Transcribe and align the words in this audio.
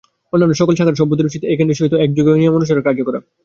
অন্যান্য 0.33 0.53
সকল 0.57 0.73
শাখার 0.75 0.99
সভ্যদের 0.99 1.29
উচিত 1.29 1.41
এই 1.43 1.57
কেন্দ্রের 1.57 1.79
সহিত 1.79 1.93
একযোগে 1.97 2.31
ও 2.31 2.39
নিয়মানুসারে 2.39 2.85
কার্য 2.85 2.99
করা। 3.07 3.19